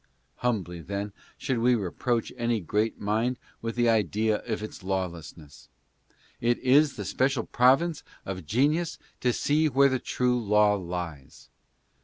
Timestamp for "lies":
10.73-11.49